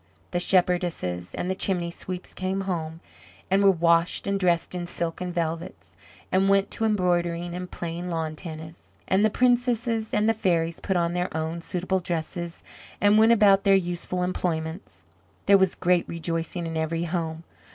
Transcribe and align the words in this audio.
The 0.31 0.39
shepherdesses 0.39 1.29
and 1.35 1.47
the 1.47 1.53
chimney 1.53 1.91
sweeps 1.91 2.33
came 2.33 2.61
home, 2.61 3.01
and 3.51 3.61
were 3.63 3.69
washed 3.69 4.25
and 4.25 4.39
dressed 4.39 4.73
in 4.73 4.87
silks 4.87 5.21
and 5.21 5.31
velvets, 5.31 5.95
and 6.31 6.49
went 6.49 6.71
to 6.71 6.85
embroidering 6.85 7.53
and 7.53 7.69
playing 7.69 8.09
lawn 8.09 8.35
tennis. 8.35 8.89
And 9.07 9.23
the 9.23 9.29
princesses 9.29 10.11
and 10.11 10.27
the 10.27 10.33
fairies 10.33 10.79
put 10.79 10.97
on 10.97 11.13
their 11.13 11.29
own 11.37 11.61
suitable 11.61 11.99
dresses, 11.99 12.63
and 12.99 13.19
went 13.19 13.31
about 13.31 13.63
their 13.63 13.75
useful 13.75 14.23
employments. 14.23 15.05
There 15.45 15.59
was 15.59 15.75
great 15.75 16.09
rejoicing 16.09 16.65
in 16.65 16.77
every 16.77 17.03
home. 17.03 17.43